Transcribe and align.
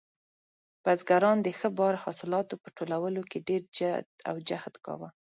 بزګران 0.83 1.37
د 1.41 1.47
ښه 1.57 1.69
بار 1.79 1.95
حاصلاتو 2.03 2.55
په 2.63 2.69
ټولولو 2.77 3.21
کې 3.29 3.45
ډېر 3.49 3.61
جد 3.77 4.05
او 4.29 4.35
جهد 4.49 4.75
کاوه. 4.85 5.09